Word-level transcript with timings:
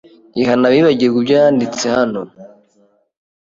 Ihana 0.41 0.65
abibagirwa 0.69 1.15
ibyo 1.21 1.33
yanditse 1.41 1.85
hano 1.95 2.21